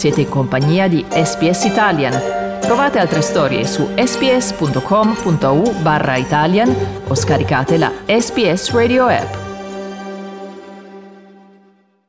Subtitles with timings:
[0.00, 2.58] Siete in compagnia di SPS Italian.
[2.62, 6.74] Trovate altre storie su sps.com.au barra Italian
[7.06, 9.34] o scaricate la SPS Radio app.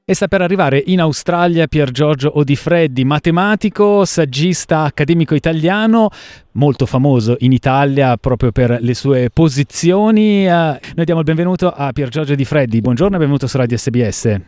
[0.05, 6.07] E sta per arrivare in Australia Pier Giorgio Odifreddi, matematico, saggista accademico italiano,
[6.51, 10.45] molto famoso in Italia proprio per le sue posizioni.
[10.45, 12.79] Uh, noi diamo il benvenuto a Pier Giorgio Odifreddi.
[12.79, 14.39] Buongiorno e benvenuto su Radio SBS.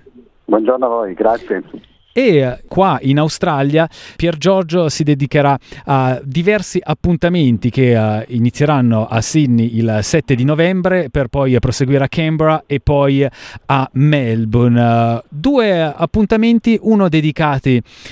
[0.46, 1.92] Buongiorno a voi, grazie.
[2.16, 9.08] E eh, qua in Australia Pier Giorgio si dedicherà a diversi appuntamenti che uh, inizieranno
[9.08, 13.28] a Sydney il 7 di novembre per poi proseguire a Canberra e poi
[13.66, 14.80] a Melbourne.
[14.80, 17.42] Uh, due appuntamenti, uno dedicato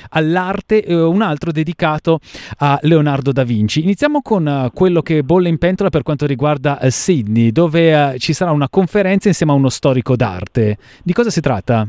[0.09, 2.20] all'arte e un altro dedicato
[2.58, 3.84] a Leonardo da Vinci.
[3.84, 8.50] Iniziamo con uh, quello che bolle in pentola per quanto riguarda Sydney, dove ci sarà
[8.50, 10.78] una conferenza insieme a uno storico d'arte.
[11.04, 11.88] Di cosa si tratta?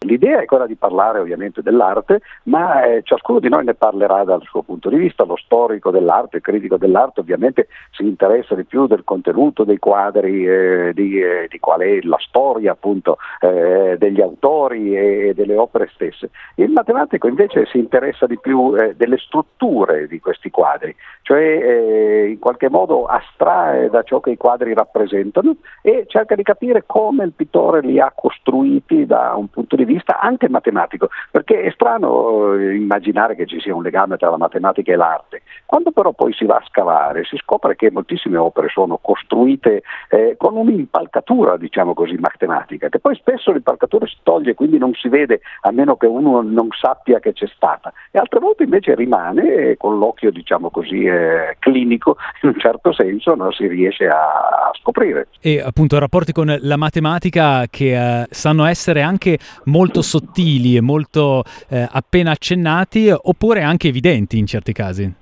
[0.00, 4.42] L'idea è quella di parlare ovviamente dell'arte, ma eh, ciascuno di noi ne parlerà dal
[4.42, 5.24] suo punto di vista.
[5.24, 10.46] Lo storico dell'arte, il critico dell'arte ovviamente si interessa di più del contenuto dei quadri,
[10.46, 15.88] eh, di, eh, di, qual è la storia appunto eh, degli autori e delle opere
[15.94, 16.30] stesse.
[16.56, 22.28] Il matematico invece si interessa di più eh, delle strutture di questi quadri, cioè eh,
[22.28, 27.24] in qualche modo astrae da ciò che i quadri rappresentano e cerca di capire come
[27.24, 32.54] il pittore li ha costruiti da un punto di vista anche matematico, perché è strano
[32.54, 35.42] eh, immaginare che ci sia un legame tra la matematica e l'arte.
[35.64, 40.34] Quando però poi si va a scavare si scopre che moltissime opere sono costruite eh,
[40.36, 45.40] con un'impalcatura, diciamo così, matematica, che poi spesso l'impalcatura si toglie, quindi non si vede
[45.62, 49.76] a meno che uno non sappia che c'è stata, e altre volte invece rimane eh,
[49.76, 54.70] con l'occhio, diciamo così, eh, clinico, in un certo senso non si riesce a, a
[54.80, 55.28] scoprire.
[55.40, 61.42] E appunto rapporti con la matematica che eh, sanno essere anche molto sottili e molto
[61.68, 65.14] eh, appena accennati oppure anche evidenti in certi casi?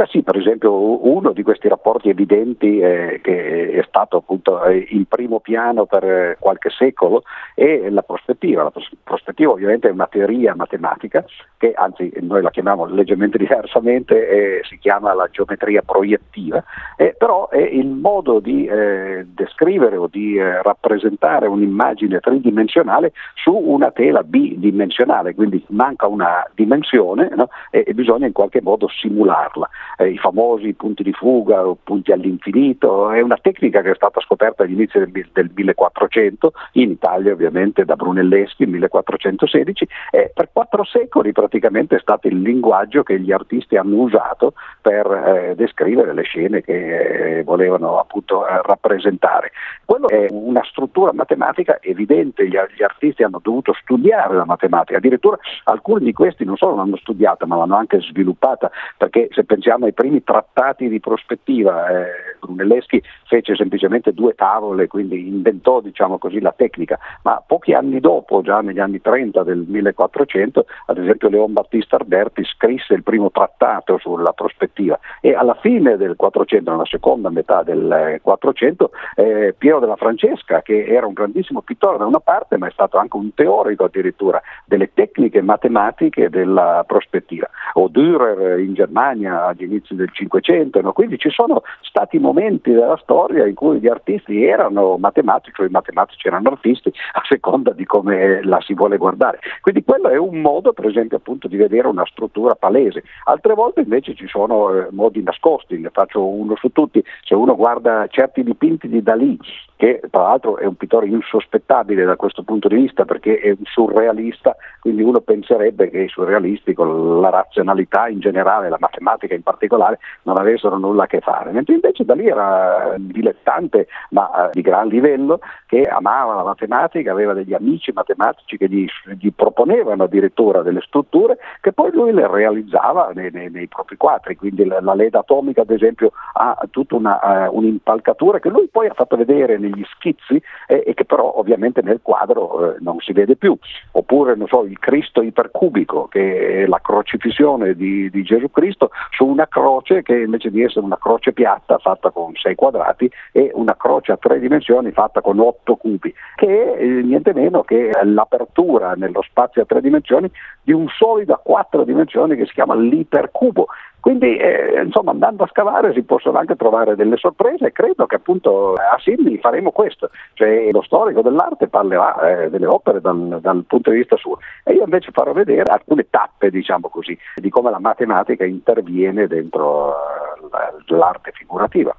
[0.00, 4.86] Beh sì, per esempio uno di questi rapporti evidenti eh, che è stato appunto eh,
[4.90, 7.22] in primo piano per qualche secolo
[7.54, 8.62] è la prospettiva.
[8.62, 8.72] La
[9.04, 11.22] prospettiva ovviamente è una teoria matematica
[11.60, 16.64] che anzi noi la chiamiamo leggermente diversamente, eh, si chiama la geometria proiettiva,
[16.96, 23.90] eh, però è il modo di eh, descrivere o di rappresentare un'immagine tridimensionale su una
[23.90, 27.50] tela bidimensionale, quindi manca una dimensione no?
[27.70, 29.68] e, e bisogna in qualche modo simularla
[29.98, 34.18] eh, i famosi punti di fuga o punti all'infinito, è una tecnica che è stata
[34.20, 40.84] scoperta all'inizio del, del 1400, in Italia ovviamente da Brunelleschi nel 1416, e per quattro
[40.84, 46.22] secoli praticamente è stato il linguaggio che gli artisti hanno usato per eh, descrivere le
[46.22, 49.52] scene che eh, volevano appunto eh, rappresentare.
[49.84, 55.38] Quello è una struttura matematica evidente, gli, gli artisti hanno dovuto studiare la matematica, addirittura
[55.64, 59.92] alcuni di questi non solo l'hanno studiata ma l'hanno anche sviluppata, perché se pensiamo ai
[59.92, 61.88] primi trattati di prospettiva.
[61.88, 68.00] Eh, Brunelleschi fece semplicemente due tavole, quindi inventò diciamo così, la tecnica, ma pochi anni
[68.00, 73.30] dopo, già negli anni 30 del 1400, ad esempio Leon Battista Alberti scrisse il primo
[73.30, 79.80] trattato sulla prospettiva e alla fine del 400, nella seconda metà del 400, eh, Piero
[79.80, 83.32] della Francesca, che era un grandissimo pittore da una parte, ma è stato anche un
[83.32, 90.80] teorico addirittura delle tecniche matematiche della prospettiva, o Dürer in Germania agli inizi del Cinquecento,
[90.82, 90.92] no?
[90.92, 95.70] quindi ci sono stati momenti della storia in cui gli artisti erano matematici o i
[95.70, 99.38] matematici erano artisti a seconda di come la si vuole guardare.
[99.60, 103.04] Quindi quello è un modo, per esempio, appunto, di vedere una struttura palese.
[103.24, 107.02] Altre volte invece ci sono eh, modi nascosti, ne faccio uno su tutti.
[107.22, 109.38] Se uno guarda certi dipinti di Dalì,
[109.76, 113.64] che tra l'altro è un pittore insospettabile da questo punto di vista perché è un
[113.64, 119.42] surrealista, quindi uno penserebbe che i surrealisti con la razionalità in generale, la matematica in
[119.42, 124.50] particolare, non avessero nulla a che fare, mentre invece da lì era dilettante ma eh,
[124.52, 128.86] di gran livello che amava la matematica, aveva degli amici matematici che gli,
[129.18, 131.19] gli proponevano addirittura delle strutture
[131.60, 135.62] che poi lui le realizzava nei, nei, nei propri quadri, quindi la, la, leda atomica
[135.62, 140.40] ad esempio ha tutta una, uh, un'impalcatura che lui poi ha fatto vedere negli schizzi
[140.66, 143.56] eh, e che però ovviamente nel quadro eh, non si vede più,
[143.92, 149.46] oppure so, il Cristo ipercubico che è la crocifissione di, di Gesù Cristo su una
[149.46, 154.12] croce che invece di essere una croce piatta fatta con sei quadrati è una croce
[154.12, 159.22] a tre dimensioni fatta con otto cubi, che è eh, niente meno che l'apertura nello
[159.22, 160.30] spazio a tre dimensioni
[160.62, 163.66] di un solido a quattro dimensioni che si chiama l'ipercubo,
[164.00, 168.14] Quindi eh, insomma andando a scavare si possono anche trovare delle sorprese e credo che
[168.14, 173.64] appunto a Sydney faremo questo, cioè lo storico dell'arte parlerà eh, delle opere dal, dal,
[173.66, 174.38] punto di vista suo.
[174.64, 179.88] E io invece farò vedere alcune tappe diciamo così di come la matematica interviene dentro
[179.88, 181.94] uh, l'arte figurativa.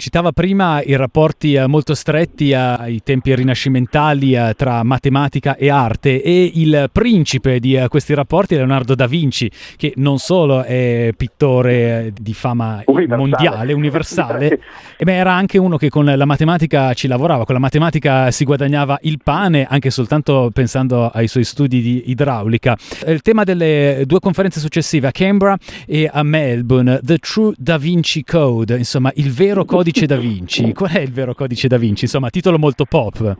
[0.00, 6.22] Citava prima i rapporti eh, molto stretti ai tempi rinascimentali eh, tra matematica e arte
[6.22, 11.12] e il principe di eh, questi rapporti è Leonardo da Vinci, che non solo è
[11.14, 13.20] pittore di fama universale.
[13.20, 14.60] mondiale, universale,
[15.04, 19.00] ma era anche uno che con la matematica ci lavorava, con la matematica si guadagnava
[19.02, 22.74] il pane anche soltanto pensando ai suoi studi di idraulica.
[23.06, 28.24] Il tema delle due conferenze successive a Canberra e a Melbourne, The True Da Vinci
[28.24, 30.72] Code, insomma il vero codice codice da Vinci.
[30.72, 32.04] Qual è il vero codice da Vinci?
[32.04, 33.36] Insomma, titolo molto pop.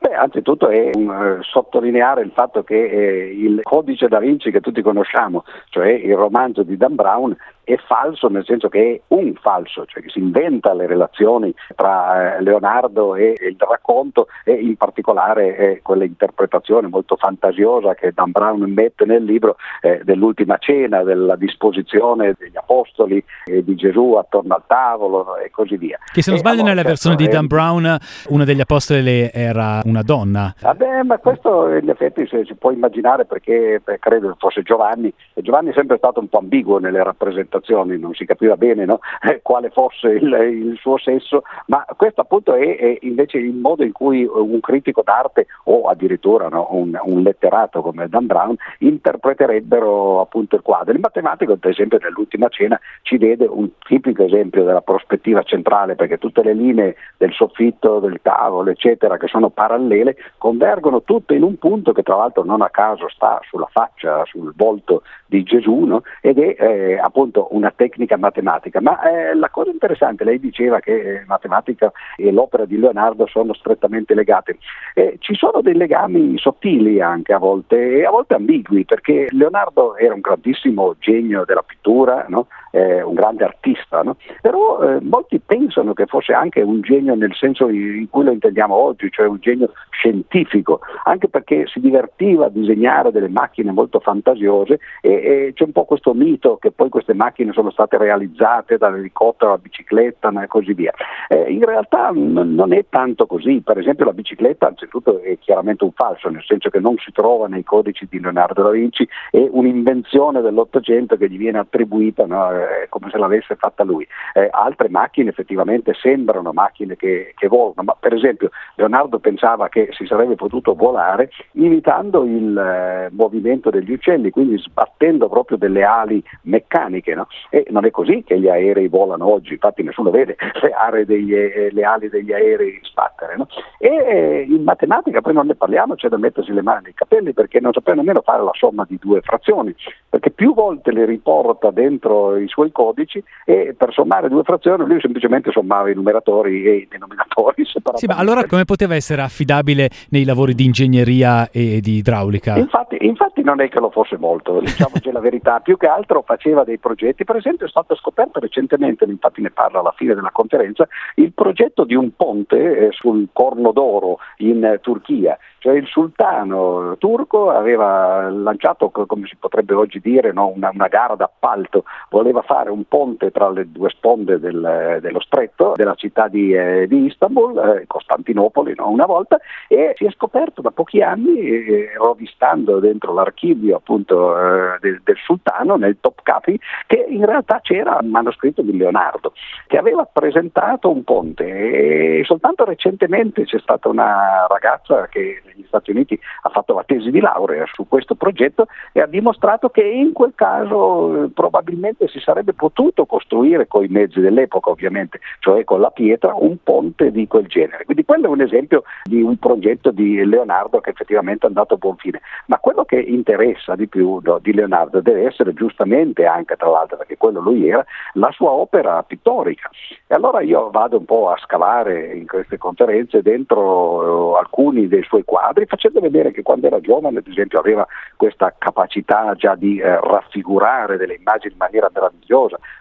[0.00, 4.82] Beh, anzitutto è um, sottolineare il fatto che eh, il codice da Vinci che tutti
[4.82, 9.84] conosciamo, cioè il romanzo di Dan Brown, è falso nel senso che è un falso,
[9.86, 15.56] cioè che si inventa le relazioni tra eh, Leonardo e il racconto e in particolare
[15.56, 21.36] eh, quella interpretazione molto fantasiosa che Dan Brown mette nel libro eh, dell'ultima cena, della
[21.36, 25.98] disposizione degli apostoli e di Gesù attorno al tavolo e così via.
[26.12, 27.96] Che se non sbaglio nella versione di Dan Brown
[28.28, 30.54] uno degli apostoli era una donna.
[30.60, 35.70] Vabbè, ma questo in effetti si, può immaginare perché beh, credo fosse Giovanni e Giovanni
[35.70, 39.00] è sempre stato un po' ambiguo nelle rappresentazioni non si capiva bene no?
[39.22, 43.84] eh, quale fosse il, il, suo sesso, ma questo appunto è, è, invece il modo
[43.84, 50.20] in cui un critico d'arte o addirittura no, un, un, letterato come Dan Brown interpreterebbero
[50.20, 50.92] appunto il quadro.
[50.92, 56.18] Il matematico, ad esempio, nell'ultima cena ci vede un tipico esempio della prospettiva centrale, perché
[56.18, 59.91] tutte le linee del soffitto, del tavolo, eccetera, che sono parallele,
[60.38, 64.52] convergono tutte in un punto che tra l'altro non a caso sta sulla faccia, sul
[64.56, 66.02] volto di Gesù, no?
[66.20, 68.80] ed è eh, appunto una tecnica matematica.
[68.80, 73.54] Ma eh, la cosa interessante, lei diceva che eh, matematica e l'opera di Leonardo sono
[73.54, 74.58] strettamente legate.
[74.94, 79.96] Eh, ci sono dei legami sottili anche a volte e a volte ambigui, perché Leonardo
[79.96, 82.46] era un grandissimo genio della pittura, no?
[82.72, 84.16] Eh, un grande artista, no?
[84.40, 88.74] però eh, molti pensano che fosse anche un genio nel senso in cui lo intendiamo
[88.74, 94.80] oggi, cioè un genio scientifico, anche perché si divertiva a disegnare delle macchine molto fantasiose
[95.00, 99.52] e, e c'è un po' questo mito che poi queste macchine sono state realizzate dall'elicottero
[99.52, 100.92] alla bicicletta e così via.
[101.28, 105.84] Eh, in realtà n- non è tanto così, per esempio la bicicletta anzitutto è chiaramente
[105.84, 109.46] un falso, nel senso che non si trova nei codici di Leonardo da Vinci, è
[109.50, 112.61] un'invenzione dell'Ottocento che gli viene attribuita no?
[112.88, 114.06] Come se l'avesse fatta lui.
[114.34, 119.88] Eh, altre macchine effettivamente sembrano macchine che, che, volano, ma per esempio Leonardo pensava che
[119.92, 126.22] si sarebbe potuto volare imitando il eh, movimento degli uccelli, quindi sbattendo proprio delle ali
[126.42, 127.14] meccaniche.
[127.14, 127.26] No?
[127.50, 130.36] E non è così che gli aerei volano oggi, infatti nessuno vede
[130.92, 133.36] le, degli, eh, le ali degli aerei sbattere.
[133.36, 133.46] No?
[133.78, 137.32] E eh, in matematica poi non ne parliamo, c'è da mettersi le mani nei capelli
[137.32, 139.74] perché non sapeva nemmeno fare la somma di due frazioni,
[140.08, 145.00] perché più volte le riporta dentro i suoi codici e per sommare due frazioni lui
[145.00, 147.64] semplicemente sommava i numeratori e i denominatori.
[147.94, 152.56] Sì, ma allora come poteva essere affidabile nei lavori di ingegneria e di idraulica?
[152.56, 156.64] Infatti, infatti non è che lo fosse molto, diciamoci la verità, più che altro faceva
[156.64, 160.86] dei progetti, per esempio è stato scoperto recentemente, infatti ne parla alla fine della conferenza,
[161.16, 166.96] il progetto di un ponte eh, sul Corno d'Oro in eh, Turchia, cioè il sultano
[166.98, 172.70] turco aveva lanciato, come si potrebbe oggi dire, no, una, una, gara d'appalto, voleva fare
[172.70, 177.58] un ponte tra le due sponde del, dello stretto della città di, eh, di Istanbul,
[177.58, 183.12] eh, Costantinopoli no, una volta, e si è scoperto da pochi anni, eh, rovistando dentro
[183.12, 188.62] l'archivio appunto eh, del, del, sultano, nel Top Capi, che in realtà c'era un manoscritto
[188.62, 189.32] di Leonardo,
[189.66, 191.44] che aveva presentato un ponte.
[191.44, 197.10] E soltanto recentemente c'è stata una ragazza che negli Stati Uniti ha fatto la tesi
[197.10, 202.18] di laurea su questo progetto e ha dimostrato che in quel caso eh, probabilmente si
[202.18, 207.26] sarebbe potuto costruire con i mezzi dell'epoca ovviamente, cioè con la pietra, un ponte di
[207.26, 207.84] quel genere.
[207.84, 211.76] Quindi quello è un esempio di un progetto di Leonardo che effettivamente è andato a
[211.76, 212.20] buon fine.
[212.46, 216.96] Ma quello che interessa di più no, di Leonardo deve essere giustamente anche, tra l'altro,
[216.96, 217.84] perché quello lui era,
[218.14, 219.70] la sua opera pittorica.
[220.06, 225.02] E allora io vado un po' a scavare in queste conferenze dentro uh, alcuni dei
[225.02, 227.86] suoi quadri, facendo vedere che quando era giovane, ad esempio, aveva
[228.16, 232.21] questa capacità già di eh, raffigurare delle immagini in maniera meravigliosa,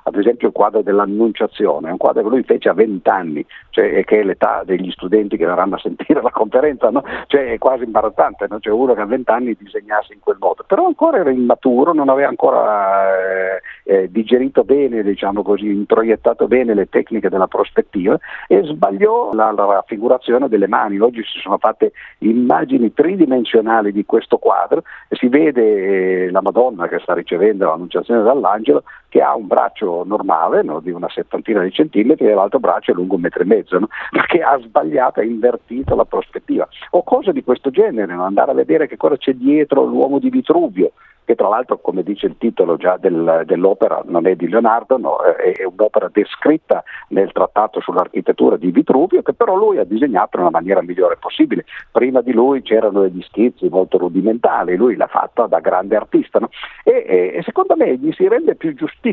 [0.04, 4.04] ad esempio il quadro dell'Annunciazione, è un quadro che lui fece a 20 anni, cioè,
[4.04, 7.04] che è l'età degli studenti che verranno a sentire la conferenza, no?
[7.28, 8.60] cioè, è quasi imbarazzante, no?
[8.60, 12.10] c'è uno che a 20 anni disegnasse in quel modo, però ancora era immaturo, non
[12.10, 18.18] aveva ancora eh, eh, digerito bene, diciamo così, introiettato bene le tecniche della prospettiva
[18.48, 21.00] e sbagliò la, la raffigurazione delle mani.
[21.00, 26.88] Oggi si sono fatte immagini tridimensionali di questo quadro e si vede eh, la Madonna
[26.88, 31.72] che sta ricevendo l'annunciazione dall'angelo che ha un braccio normale no, di una settantina di
[31.72, 33.88] centimetri e l'altro braccio è lungo un metro e mezzo, no?
[34.12, 36.68] perché ha sbagliato, ha invertito la prospettiva.
[36.92, 38.24] O cose di questo genere, no?
[38.24, 40.92] andare a vedere che cosa c'è dietro l'uomo di Vitruvio,
[41.32, 45.22] che tra l'altro, come dice il titolo già del, dell'opera, non è di Leonardo, no,
[45.22, 50.82] è un'opera descritta nel trattato sull'architettura di Vitruvio, che però lui ha disegnato nella maniera
[50.82, 51.66] migliore possibile.
[51.92, 56.40] Prima di lui c'erano degli schizzi molto rudimentali, lui l'ha fatta da grande artista.
[56.40, 56.50] No?
[56.84, 59.11] E, e, secondo me gli si rende più giustizia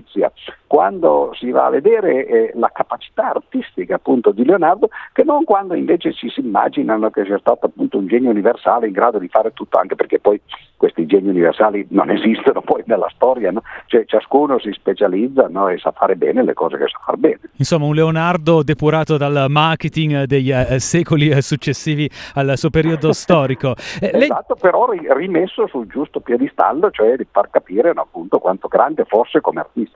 [0.66, 5.74] quando si va a vedere eh, la capacità artistica appunto di Leonardo che non quando
[5.74, 9.52] invece ci si immaginano che sia stato appunto un genio universale in grado di fare
[9.52, 10.40] tutto, anche perché poi
[10.76, 13.62] questi geni universali non esistono poi nella storia, no?
[13.86, 15.68] cioè, ciascuno si specializza no?
[15.68, 17.40] e sa fare bene le cose che sa fare bene.
[17.56, 23.74] Insomma, un Leonardo depurato dal marketing degli eh, secoli successivi al suo periodo storico.
[24.00, 24.60] Eh, esatto, lei...
[24.60, 29.60] però rimesso sul giusto piedistallo, cioè di far capire no, appunto quanto grande fosse come
[29.60, 29.88] artista.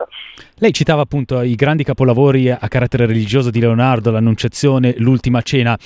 [0.62, 5.76] Lei citava appunto i grandi capolavori a carattere religioso di Leonardo, l'Annunciazione, l'Ultima Cena.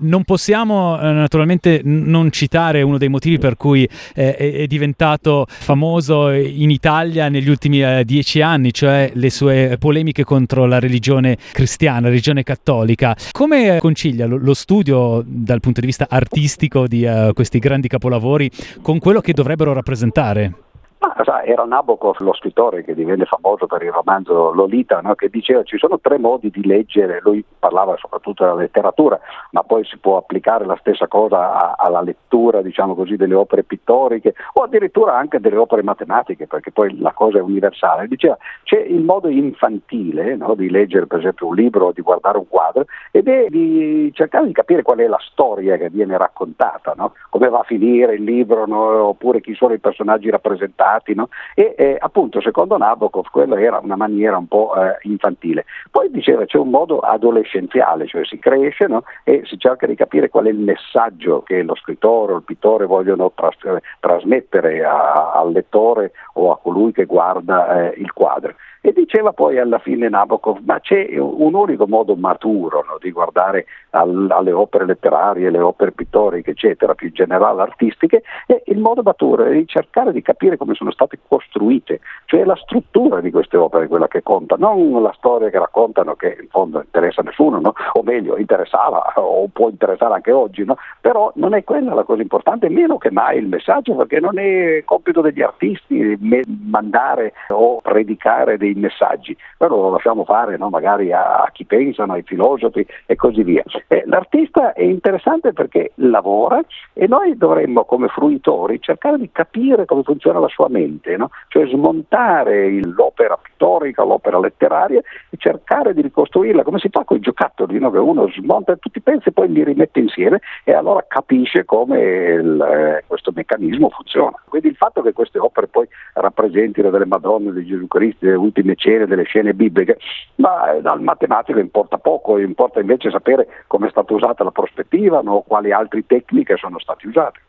[0.00, 6.30] Non possiamo eh, naturalmente non citare uno dei motivi per cui eh, è, diventato famoso
[6.32, 12.00] in Italia negli ultimi eh, dieci anni, cioè le sue polemiche contro la religione cristiana,
[12.00, 13.16] la religione cattolica.
[13.30, 18.50] Come concilia lo, lo studio dal punto di vista artistico di uh, questi grandi capolavori
[18.82, 20.65] con quello che dovrebbero rappresentare?
[20.98, 25.14] Ah, era Nabokov, lo scrittore che divenne famoso per il romanzo Lolita, no?
[25.14, 29.84] che diceva ci sono tre modi di leggere, lui parlava soprattutto della letteratura, ma poi
[29.84, 34.62] si può applicare la stessa cosa a, alla lettura diciamo così, delle opere pittoriche o
[34.62, 38.08] addirittura anche delle opere matematiche, perché poi la cosa è universale.
[38.08, 40.54] Diceva c'è il modo infantile no?
[40.54, 44.46] di leggere per esempio un libro o di guardare un quadro ed è di cercare
[44.46, 47.12] di capire qual è la storia che viene raccontata, no?
[47.28, 48.64] come va a finire il libro
[49.06, 51.28] oppure chi sono i personaggi rappresentati stati, no?
[51.54, 55.64] e eh, appunto secondo Nabokov quella era una maniera un po' eh, infantile.
[55.90, 59.02] Poi diceva c'è un modo adolescenziale, cioè si cresce no?
[59.24, 62.86] e si cerca di capire qual è il messaggio che lo scrittore o il pittore
[62.86, 68.54] vogliono tras- trasmettere a- al lettore o a colui che guarda eh, il quadro.
[68.86, 73.66] E diceva poi alla fine Nabokov, ma c'è un unico modo maturo no, di guardare
[73.90, 79.02] al, alle opere letterarie, alle opere pittoriche, eccetera, più in generale artistiche, è il modo
[79.02, 83.56] maturo è di cercare di capire come sono state costruite, cioè la struttura di queste
[83.56, 87.58] opere, quella che conta, non la storia che raccontano, che in fondo interessa a nessuno,
[87.58, 87.72] no?
[87.92, 90.76] o meglio, interessava o può interessare anche oggi, no?
[91.00, 94.82] però non è quella la cosa importante, meno che mai il messaggio, perché non è
[94.84, 96.18] compito degli artisti
[96.64, 100.68] mandare o predicare dei messaggi, quello lo lasciamo fare no?
[100.68, 103.62] magari a, a, chi pensano, ai filosofi e così via.
[103.88, 106.60] Eh, l'artista è interessante perché lavora
[106.92, 111.30] e noi dovremmo come fruitori cercare di capire come funziona la sua mente, no?
[111.48, 117.20] cioè smontare l'opera pittorica, l'opera letteraria e cercare di ricostruirla come si fa con i
[117.20, 117.90] giocattoli, no?
[117.90, 122.00] che uno smonta tutti i pezzi e poi li rimette insieme e allora capisce come
[122.00, 124.36] il, eh, questo meccanismo funziona.
[124.48, 128.74] Quindi il fatto che queste opere poi rappresentino delle Madonne di Gesù Cristo, delle ultime
[128.76, 129.98] scene, delle scene bibliche,
[130.36, 135.20] ma eh, dal matematico importa poco, importa invece sapere come è stata usata la prospettiva,
[135.20, 135.44] no?
[135.46, 137.40] quali altre tecniche sono state usate.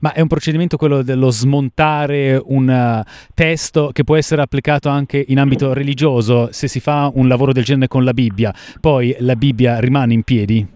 [0.00, 5.24] Ma è un procedimento quello dello smontare un uh, testo che può essere applicato anche
[5.28, 9.36] in ambito religioso se si fa un lavoro del genere con la Bibbia, poi la
[9.36, 10.66] Bibbia rimane in piedi?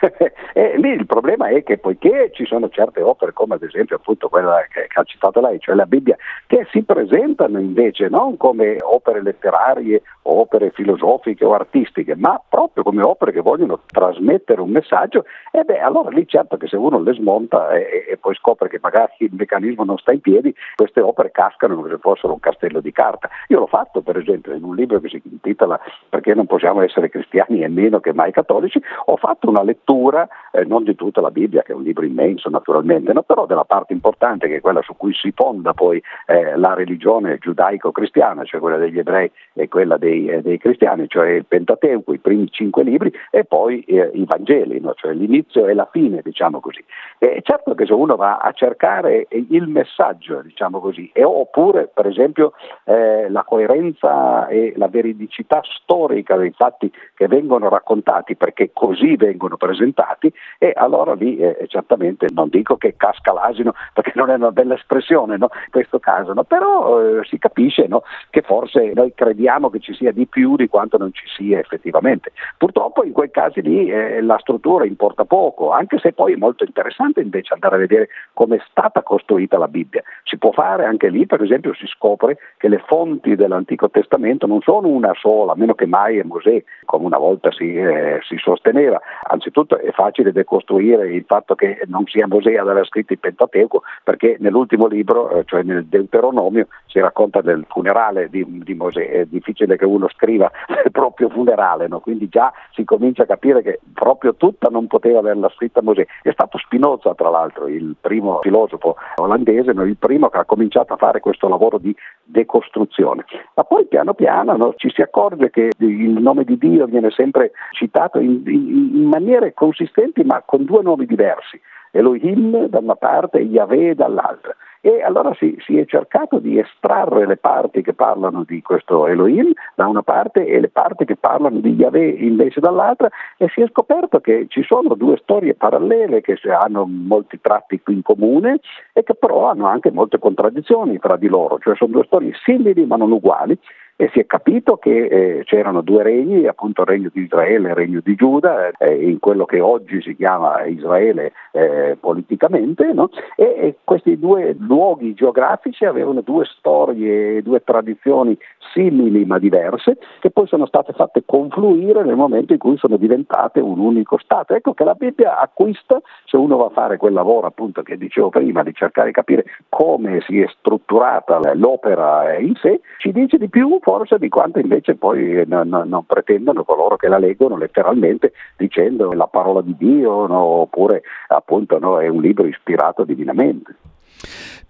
[0.56, 4.28] E lì il problema è che poiché ci sono certe opere, come ad esempio appunto
[4.28, 8.76] quella che, che ha citato lei, cioè la Bibbia, che si presentano invece non come
[8.80, 14.70] opere letterarie o opere filosofiche o artistiche, ma proprio come opere che vogliono trasmettere un
[14.70, 18.68] messaggio, e beh, allora lì certo che se uno le smonta e, e poi scopre
[18.68, 22.38] che magari il meccanismo non sta in piedi, queste opere cascano come se fossero un
[22.40, 23.28] castello di carta.
[23.48, 27.08] Io l'ho fatto per esempio in un libro che si intitola Perché non possiamo essere
[27.08, 31.30] cristiani e meno che mai cattolici, ho fatto una lettura eh, non di tutta la
[31.30, 33.22] Bibbia, che è un libro immenso naturalmente, no?
[33.22, 37.38] però della parte importante che è quella su cui si fonda poi eh, la religione
[37.38, 42.18] giudaico-cristiana, cioè quella degli ebrei e quella dei, eh, dei cristiani, cioè il Pentateuco, i
[42.18, 44.94] primi cinque libri e poi eh, i Vangeli, no?
[44.94, 46.84] cioè l'inizio e la fine, diciamo così.
[47.18, 52.06] E certo che se uno va a cercare il messaggio, diciamo così, e, oppure per
[52.06, 52.52] esempio
[52.84, 59.56] eh, la coerenza e la veridicità storica dei fatti che vengono raccontati, perché così vengono
[59.56, 64.52] presentati, e allora lì eh, certamente non dico che casca l'asino, perché non è una
[64.52, 65.48] bella espressione no?
[65.52, 66.44] in questo caso, no?
[66.44, 68.02] però eh, si capisce no?
[68.30, 72.32] che forse noi crediamo che ci sia di più di quanto non ci sia effettivamente.
[72.56, 76.64] Purtroppo in quei casi lì eh, la struttura importa poco, anche se poi è molto
[76.64, 80.02] interessante invece andare a vedere come è stata costruita la Bibbia.
[80.24, 84.60] Si può fare anche lì, per esempio, si scopre che le fonti dell'Antico Testamento non
[84.60, 88.36] sono una sola, a meno che mai è Mosè, come una volta si, eh, si
[88.36, 89.00] sosteneva.
[89.28, 93.82] Anzitutto è facile decostruire il fatto che non sia Mosè ad aver scritto il Pentateuco,
[94.02, 99.08] perché nell'ultimo libro, eh, cioè nel Deuteronomio, si racconta del funerale di, di Mosè.
[99.08, 100.50] È difficile che uno scriva
[100.84, 102.00] il proprio funerale, no?
[102.00, 106.04] quindi già si comincia a capire che proprio tutta non poteva averla scritta Mosè.
[106.22, 109.84] È stato Spinoza, tra l'altro, il primo filosofo olandese, no?
[109.84, 113.24] il primo che ha cominciato a fare questo lavoro di decostruzione.
[113.54, 114.74] Ma poi piano piano no?
[114.76, 119.54] ci si accorge che il nome di Dio viene sempre citato in, in, in maniere
[119.54, 121.60] consistenti ma con due nomi diversi.
[121.94, 124.54] Elohim da una parte e Yahweh dall'altra.
[124.80, 129.50] E allora si, si, è cercato di estrarre le parti che parlano di questo Elohim
[129.74, 133.66] da una parte e le parti che parlano di Yahweh invece dall'altra e si è
[133.68, 138.60] scoperto che ci sono due storie parallele che hanno molti tratti in comune
[138.92, 142.84] e che però hanno anche molte contraddizioni tra di loro, cioè sono due storie simili
[142.84, 143.58] ma non uguali
[143.96, 147.70] e si è capito che eh, c'erano due regni, appunto il regno di Israele e
[147.70, 153.10] il regno di Giuda, eh, in quello che oggi si chiama Israele eh, politicamente, no?
[153.36, 158.36] e, e, questi due luoghi geografici avevano due storie, due tradizioni
[158.72, 163.60] simili ma diverse, che poi sono state fatte confluire nel momento in cui sono diventate
[163.60, 164.54] un unico Stato.
[164.54, 168.30] Ecco che la Bibbia acquista, se uno va a fare quel lavoro appunto che dicevo
[168.30, 173.48] prima, di cercare di capire come si è strutturata l'opera in sé, ci dice di
[173.48, 178.32] più forse di quanto invece poi non, non, non pretendono coloro che la leggono letteralmente
[178.56, 180.40] dicendo la parola di Dio no?
[180.40, 183.76] oppure appunto no, è un libro ispirato divinamente.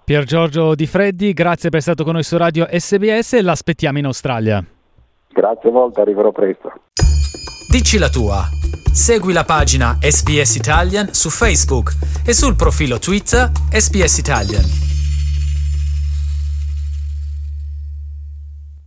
[0.04, 3.99] Pier Giorgio Di Freddi, grazie per essere stato con noi su Radio SBS e l'aspettiamo
[3.99, 4.62] in Australia.
[5.28, 6.73] Grazie molte, arriverò presto.
[7.71, 8.42] Dici la tua.
[8.92, 11.92] Segui la pagina SBS Italian su Facebook
[12.26, 14.93] e sul profilo Twitter SBS Italian.